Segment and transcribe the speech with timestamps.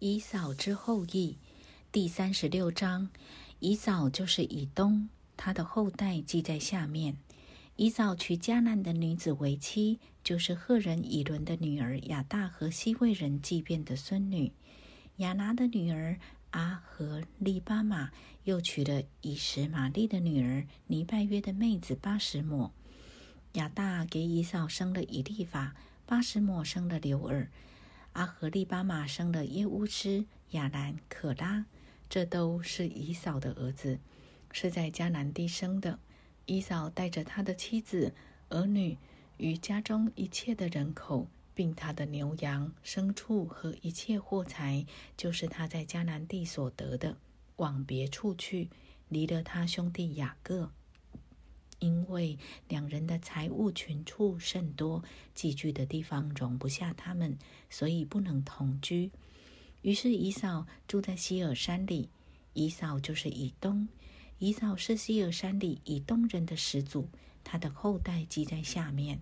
[0.00, 1.36] 以扫之后裔，
[1.90, 3.10] 第三十六章。
[3.58, 7.16] 以扫就是以东，他的后代记在下面。
[7.74, 14.52] 以扫娶迦南的女子为妻，就是赫人以伦的女儿亚大和西魏人祭便的孙女。
[15.16, 16.16] 亚拿的女儿
[16.50, 18.12] 阿和利巴玛
[18.44, 22.72] 又娶了以实玛利的女儿尼拜约的妹子巴什抹。
[23.54, 25.74] 亚大给以扫生了以利法，
[26.06, 27.50] 巴什抹生了刘尔。
[28.18, 31.66] 阿和利巴马生了耶乌斯、亚兰、可拉，
[32.10, 34.00] 这都是以扫的儿子，
[34.50, 36.00] 是在迦南地生的。
[36.46, 38.12] 以扫带着他的妻子、
[38.48, 38.98] 儿女
[39.36, 44.84] 与家中一切的人口，并他的牛羊、牲畜和一切货财，
[45.16, 47.16] 就是他在迦南地所得的，
[47.58, 48.68] 往别处去，
[49.08, 50.72] 离了他兄弟雅各。
[51.78, 57.38] 因为两人的财物群畜甚多，寄居的地方容不下他们，
[57.70, 59.10] 所以不能同居。
[59.82, 62.08] 于是以扫住在希尔山里。
[62.54, 63.86] 以扫就是以东，
[64.40, 67.08] 以扫是希尔山里以东人的始祖，
[67.44, 69.20] 他的后代记在下面。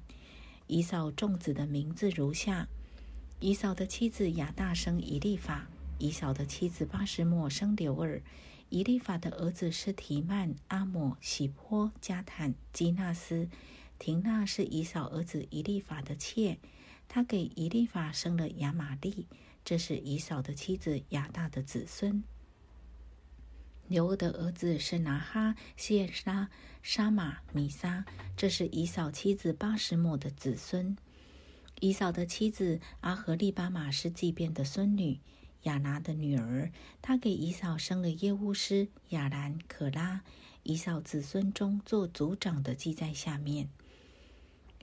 [0.67, 2.67] 以扫众子的名字如下：
[3.39, 8.23] 以扫的妻子亚大生以利法，以扫的妻子巴什莫生刘尔。
[8.69, 13.48] 以利法的儿子是提曼、阿抹、喜坡、加坦、基纳斯。
[13.98, 16.58] 廷娜是以扫儿子以利法的妾，
[17.08, 19.27] 他给以利法生了亚玛利，
[19.64, 22.23] 这是以扫的妻子亚大的子孙。
[23.89, 26.51] 刘尔的儿子是拿哈、谢沙、
[26.83, 28.05] 沙马、米沙，
[28.36, 30.97] 这是以扫妻子巴什莫的子孙。
[31.80, 35.20] 以扫的妻子阿和利巴玛是祭便的孙女。
[35.67, 36.70] 亚拿的女儿，
[37.03, 40.23] 她给以扫生了耶乌斯、亚兰、可拉。
[40.62, 43.69] 以扫子孙中做族长的记在下面。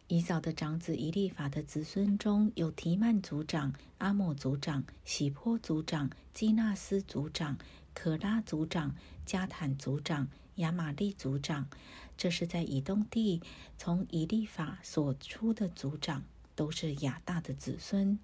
[0.07, 7.57] 以扫的长子以利法的子孙中有提曼族长、阿莫族长、喜坡族长、基纳斯族长、
[7.93, 11.67] 可拉族长、加坦族长、亚玛利族长。
[12.15, 13.41] 这是在以东地
[13.77, 16.23] 从以利法所出的族长，
[16.55, 18.19] 都是亚大的子孙。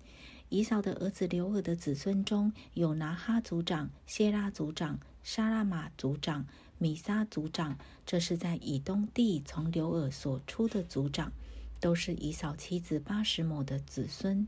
[0.49, 6.47] 以扫的儿子刘尔的子孙中有拿哈族长、谢拉族长、沙拉玛族长、
[6.79, 11.31] 米沙族长，这是在以东地从刘尔所出的族长，
[11.79, 14.47] 都是以扫妻子八十亩的子孙。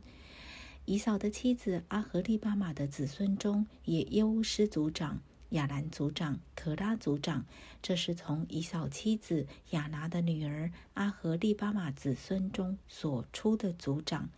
[0.85, 7.45] 以扫的妻子阿和利巴玛的子孙中也耶乌斯族长、亚兰族长、可拉族长，
[7.81, 14.29] 这是从以扫妻子亚拿的女儿阿和利巴玛子孙中所出的族长。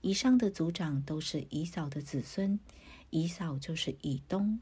[0.00, 2.58] 以上的族长都是以扫的子孙，
[3.10, 4.60] 以扫就是以东。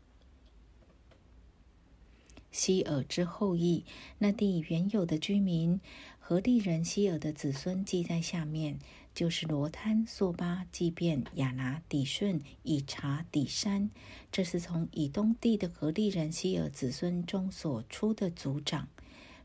[2.51, 3.85] 希尔之后裔，
[4.19, 5.81] 那地原有的居民，
[6.19, 8.79] 何地人希尔的子孙记在下面，
[9.19, 13.91] 就是罗滩、朔巴、即便、亚拿、底顺、以查、底山，
[14.31, 18.87] 这是从以东地的何利人希尔子孙中所出的族长。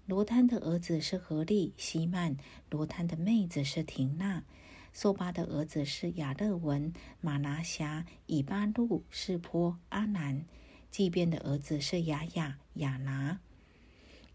[0.06, 2.38] 罗滩的儿子是何利、希曼，
[2.70, 4.44] 罗滩的妹子是廷娜。
[4.94, 10.44] 朔巴的儿子是亚勒文、马拿辖、以巴路、士坡、阿南；
[10.92, 13.40] 即便的儿子是雅雅、亚拿。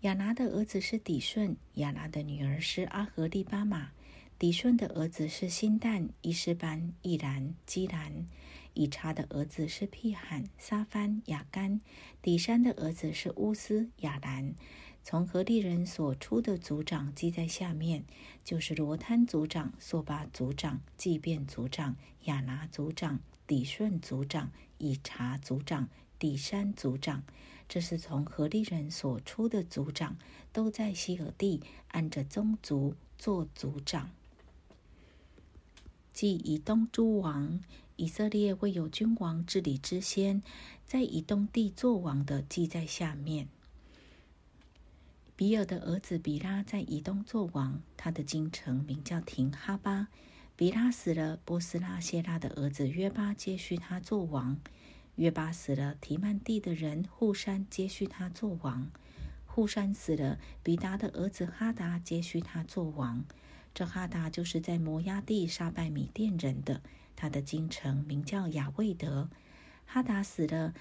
[0.01, 3.93] 亚拿的儿子是底顺，亚拿的女儿是阿和利巴玛。
[4.39, 8.25] 底顺的儿子是辛旦、伊斯班、易兰、基兰。
[8.73, 11.81] 以查的儿子是辟罕、沙番、雅干。
[12.23, 14.55] 底山的儿子是乌斯、雅兰。
[15.03, 18.05] 从何利人所出的族长记在下面，
[18.45, 27.25] 就是罗滩族长、索巴族长、祭便族长、亚拿族长、底顺族长、以查族长、底山族长。
[27.69, 30.17] 这是从何利人所出的族长，
[30.53, 34.11] 都在希尔地按着宗族做族长。
[36.19, 37.61] 即以东诸王，
[37.95, 40.43] 以色列未有君王治理之先，
[40.85, 43.47] 在以东地作王的记在下面。
[45.37, 50.09] 比尔的儿子比拉在以东作王，他的京城名叫廷哈巴。
[50.57, 54.59] 比拉死了，波斯拉谢拉的儿子约巴接续他做王。
[55.15, 58.91] 约巴死了，提曼地的人户山接续他做王。
[59.47, 63.25] 户山死了，比达的儿子哈达接续他做王。
[63.79, 66.83] 这哈达就是在摩崖地杀败米甸人的，
[67.15, 69.31] 他的京城名叫雅未德。
[69.87, 70.75] 哈达死了，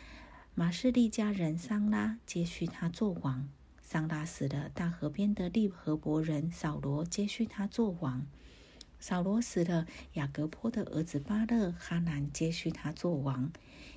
[0.56, 3.48] 马士利家人桑拉接续他做王。
[3.84, 8.26] 桑拉死了，大河边的利和伯人扫罗接续他做王。
[9.00, 13.52] 扫罗死了，雅各坡的儿子巴勒哈南接续他做王。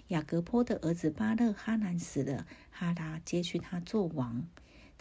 [0.09, 4.47] 雅各坡的儿子巴勒哈南死了，哈拉接续他做王。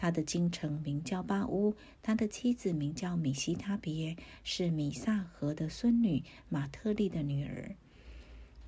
[0.01, 4.16] 他的京城名叫巴乌，他的妻子名叫米西他别，
[4.46, 7.75] 是米萨河的孙女马特利的女儿。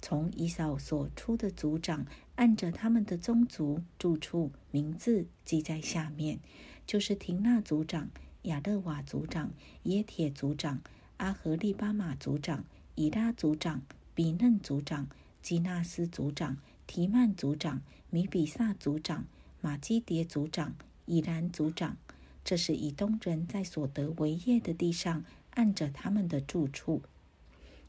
[0.02, 2.06] 从伊扫所出的族长，
[2.36, 6.38] 按着他们的宗族住处名字记在下面，
[6.86, 8.10] 就是廷纳族长、
[8.42, 9.54] 亚勒瓦族长、
[9.84, 10.82] 耶铁族长、
[11.16, 15.08] 阿和利巴马族长、以拉族长、比嫩族长、
[15.42, 19.26] 基纳斯族长、提曼族长、米比萨族长、
[19.62, 20.76] 马基迭族长、
[21.06, 21.98] 以然族长。
[22.44, 27.02] 这是以东人在所得为业的地上，按着他们的住处。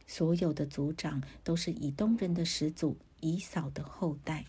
[0.06, 4.44] 所有的族长都是以东人的始祖以扫的后代。